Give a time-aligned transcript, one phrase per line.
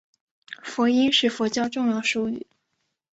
[0.63, 2.47] 佛音是佛教重要术语。